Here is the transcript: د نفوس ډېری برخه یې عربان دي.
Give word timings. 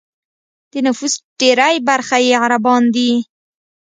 د 0.71 0.73
نفوس 0.87 1.13
ډېری 1.39 1.75
برخه 1.89 2.17
یې 2.25 2.33
عربان 2.43 2.83
دي. 2.95 3.11